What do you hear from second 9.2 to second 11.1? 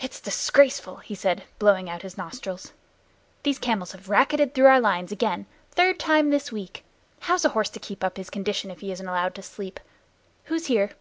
to sleep. Who's here?"